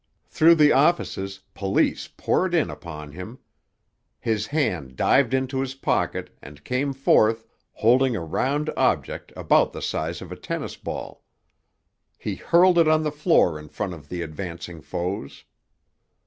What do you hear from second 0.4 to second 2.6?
the offices police poured